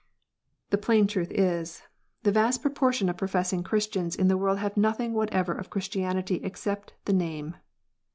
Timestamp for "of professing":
3.07-3.61